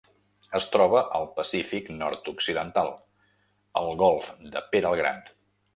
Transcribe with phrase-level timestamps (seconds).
[0.59, 2.91] Es troba al Pacífic nord-occidental:
[3.83, 5.27] el golf de Pere el Gran.